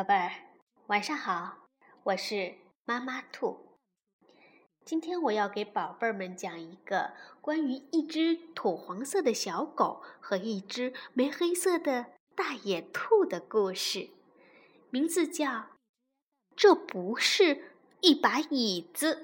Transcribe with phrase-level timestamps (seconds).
[0.00, 0.32] 宝贝儿，
[0.86, 1.68] 晚上好，
[2.04, 2.54] 我是
[2.86, 3.76] 妈妈兔。
[4.82, 7.12] 今天我要给宝贝儿们讲一个
[7.42, 14.08] 关于一只土黄色的小狗和一只玫黑色的大野兔的故事，
[14.88, 15.50] 名字叫
[16.56, 19.14] 《这不是一把椅子》，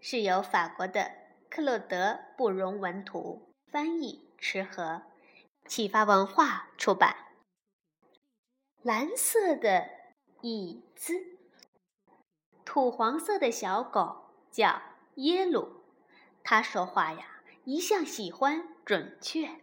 [0.00, 1.10] 是由法国的
[1.50, 5.02] 克洛德·布容文图翻译，池和，
[5.66, 7.25] 启发文化出版。
[8.86, 9.88] 蓝色的
[10.42, 11.12] 椅子，
[12.64, 14.80] 土黄色的小狗叫
[15.16, 15.82] 耶鲁，
[16.44, 19.56] 它说话呀一向喜欢准确。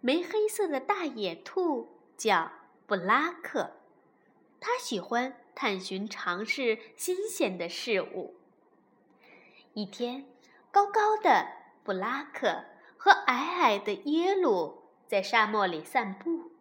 [0.00, 2.52] 玫黑色的大野兔叫
[2.86, 3.72] 布拉克，
[4.60, 8.36] 它喜欢探寻、尝试新鲜的事物。
[9.72, 10.26] 一天，
[10.70, 11.48] 高高的
[11.82, 16.52] 布拉克和矮矮的耶鲁在沙漠里散步。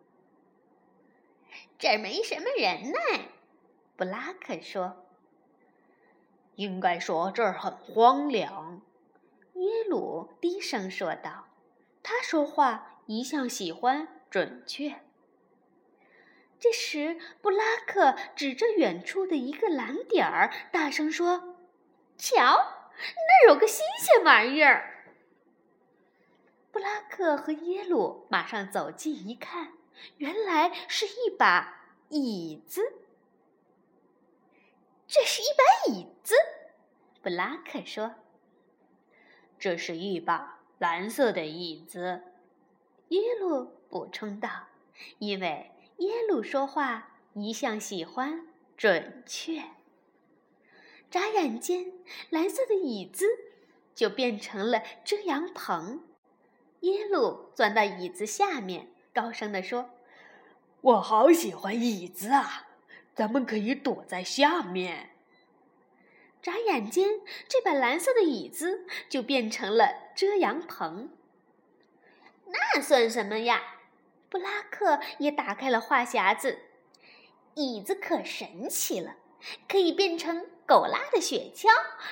[1.80, 2.98] 这儿没什么人呢，
[3.96, 5.06] 布拉克说。
[6.56, 8.82] 应该说这儿很荒凉，
[9.54, 11.46] 耶鲁低声说道。
[12.02, 15.02] 他说话一向喜欢准确。
[16.60, 21.58] 这时，布拉克指着远处的一个蓝点儿，大声说
[22.18, 25.06] ：“瞧，那儿有个新鲜玩意儿！”
[26.74, 29.74] 布拉克和耶鲁马上走近一看。
[30.18, 32.94] 原来是一把椅子。
[35.08, 36.36] 这是一把椅子，
[37.22, 38.16] 布拉克说。
[39.58, 42.22] 这是一把蓝色的椅子，
[43.10, 44.68] 耶鲁补充道。
[45.20, 49.64] 因为耶鲁说话一向喜欢准确。
[51.10, 51.94] 眨眼间，
[52.30, 53.26] 蓝色的椅子
[53.96, 56.04] 就变成了遮阳棚。
[56.82, 58.92] 耶鲁钻到椅子下面。
[59.18, 59.90] 高声地说
[60.82, 62.68] ：“我好喜欢椅子啊！
[63.16, 65.10] 咱们可以躲在下面。”
[66.40, 71.10] 眨眼间，这把蓝色的椅子就变成了遮阳棚。
[72.46, 73.80] 那算什么呀？
[74.30, 76.60] 布拉克也打开了话匣子。
[77.56, 79.16] 椅子可神奇了，
[79.68, 81.70] 可以变成狗拉的雪橇、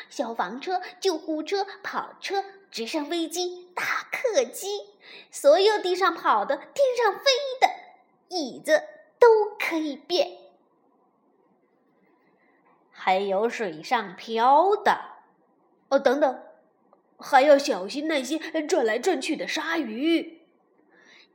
[0.09, 4.87] 消防车、救护车、跑车、直升飞机、大客机。
[5.29, 7.25] 所有地上跑的、天上飞
[7.59, 7.67] 的
[8.29, 8.81] 椅子
[9.19, 10.37] 都可以变，
[12.89, 15.01] 还有水上漂的。
[15.89, 16.43] 哦，等等，
[17.17, 20.41] 还要小心那些转来转去的鲨鱼。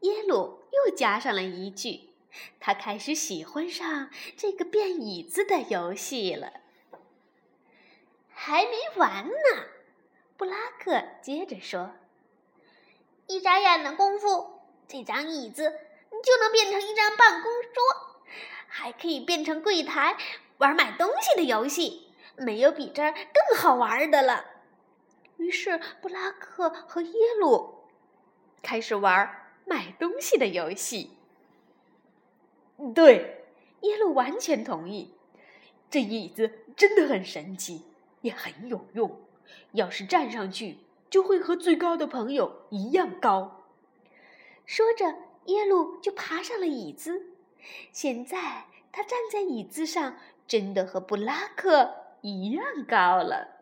[0.01, 2.11] 耶鲁又加上了一句，
[2.59, 6.55] 他开始喜欢上这个变椅子的游戏了。
[8.43, 9.65] 还没完呢，
[10.39, 11.91] 布拉克接着说。
[13.27, 18.25] 一眨眼的功夫，这张椅子就能变成一张办公桌，
[18.67, 20.17] 还可以变成柜台，
[20.57, 22.15] 玩买东西的游戏。
[22.35, 24.47] 没有比这更好玩的了。
[25.37, 27.85] 于是，布拉克和耶鲁
[28.63, 31.11] 开始玩买东西的游戏。
[32.95, 33.45] 对，
[33.83, 35.15] 耶鲁完全同意。
[35.91, 37.85] 这椅子真的很神奇，
[38.23, 39.21] 也很有用。
[39.73, 40.79] 要是站上去。
[41.11, 43.65] 就会和最高的朋友一样高。
[44.65, 45.13] 说着，
[45.47, 47.33] 耶鲁就爬上了椅子。
[47.91, 50.15] 现在他站在椅子上，
[50.47, 53.57] 真的和布拉克一样高了。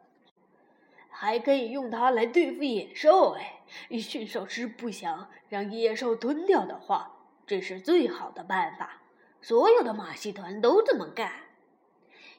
[1.09, 3.39] 还可以用它来对付野兽。
[3.39, 3.63] 哎，
[3.99, 9.01] 驯兽师不想让野兽吞掉的话，这是最好的办法。
[9.41, 11.33] 所有的马戏团都这么干。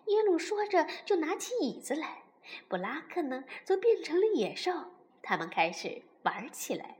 [0.10, 2.24] 耶鲁说着，就拿起椅子来。
[2.68, 4.72] 布拉克呢，则变成了野兽。
[5.22, 6.98] 他们开始玩起来，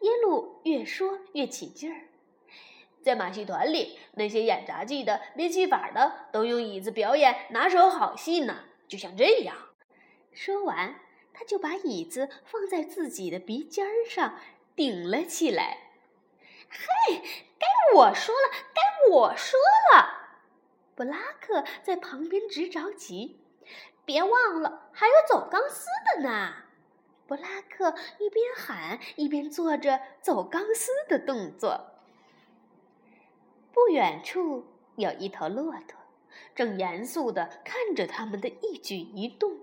[0.00, 2.08] 耶鲁越说越起劲儿。
[3.02, 9.54] 在马戏团里，那些演杂技的、变戏法的都用椅子表演拿手好戏呢，就像这样。
[10.32, 11.00] 说完，
[11.34, 14.40] 他就把椅子放在自己的鼻尖上
[14.74, 15.90] 顶了起来。
[16.70, 17.22] 嘿，
[17.58, 19.58] 该我说了，该我说
[19.92, 20.15] 了！
[20.96, 23.38] 布拉克在旁边直着急，
[24.06, 26.54] 别忘了还有走钢丝的呢。
[27.26, 31.92] 布拉克一边喊一边做着走钢丝的动作。
[33.72, 34.64] 不远处
[34.96, 35.98] 有一头骆驼，
[36.54, 39.58] 正严肃地看着他们的一举一动。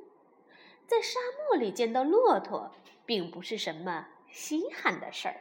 [0.85, 1.19] 在沙
[1.49, 2.71] 漠里见到骆驼，
[3.07, 5.37] 并不是什么稀罕的事儿。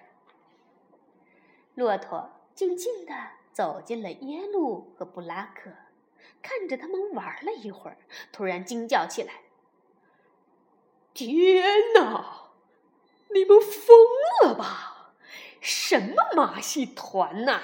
[1.75, 3.12] 骆驼静静地
[3.53, 5.71] 走进了耶路和布拉克，
[6.43, 7.99] 看着他们玩了一会儿，
[8.33, 9.43] 突然惊叫起来。
[11.15, 11.63] 天
[11.95, 12.51] 哪！
[13.35, 13.97] 你们疯
[14.43, 15.15] 了吧？
[15.61, 17.61] 什么马戏团呐？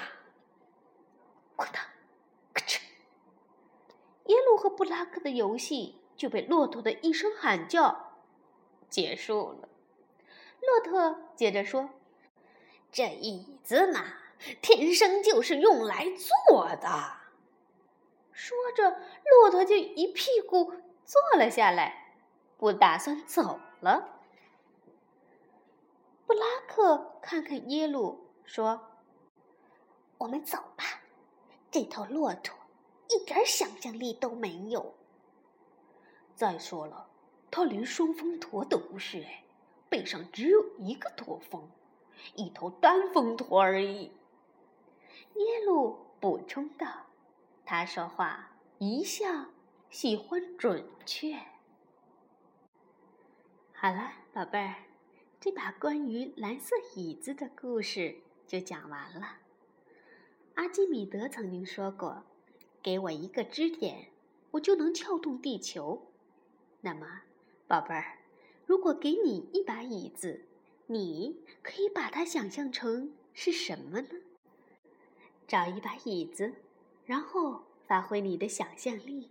[1.57, 1.83] 哐当，
[4.25, 8.13] 耶路和布拉克的游戏就被骆驼的一声喊叫
[8.89, 9.67] 结束了。
[10.61, 11.89] 骆驼接着说
[12.91, 14.05] ：“这椅子嘛，
[14.61, 16.05] 天生就是用来
[16.47, 16.87] 坐的。”
[18.31, 18.89] 说着，
[19.25, 20.71] 骆驼就一屁股
[21.03, 22.15] 坐了下来，
[22.57, 24.21] 不打算走了。
[26.25, 28.79] 布拉克看看耶路，说
[30.19, 31.01] ：“我们走吧，
[31.69, 32.55] 这头骆驼
[33.09, 34.93] 一点想象力都没有。
[36.35, 37.09] 再说了，
[37.51, 39.43] 它连双峰驼都不是，哎，
[39.89, 41.69] 背上只有一个驼峰，
[42.35, 44.11] 一头单峰驼而已。”
[45.35, 47.07] 耶路补充道。
[47.65, 49.53] 他说话一向
[49.89, 51.35] 喜欢准确。
[53.73, 54.75] 好了，宝贝儿，
[55.39, 59.37] 这把关于蓝色椅子的故事就讲完了。
[60.55, 62.23] 阿基米德曾经说过
[62.83, 64.09] ：“给我一个支点，
[64.51, 66.07] 我就能撬动地球。”
[66.81, 67.21] 那么，
[67.67, 68.19] 宝贝儿，
[68.65, 70.45] 如果给你一把椅子，
[70.87, 74.09] 你可以把它想象成是什么呢？
[75.49, 76.53] 找一把椅子。
[77.05, 79.29] 然后发挥你的想象力，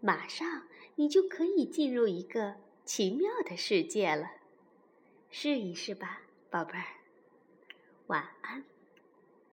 [0.00, 0.62] 马上
[0.94, 2.54] 你就可以进入一个
[2.84, 4.30] 奇妙的世界了。
[5.28, 6.84] 试一试吧，宝贝儿。
[8.06, 8.69] 晚安。